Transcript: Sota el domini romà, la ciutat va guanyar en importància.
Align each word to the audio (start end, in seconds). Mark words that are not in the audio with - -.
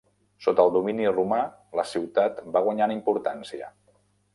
Sota 0.45 0.65
el 0.67 0.73
domini 0.77 1.11
romà, 1.11 1.39
la 1.83 1.87
ciutat 1.93 2.43
va 2.59 2.67
guanyar 2.71 2.93
en 2.93 2.99
importància. 3.01 3.75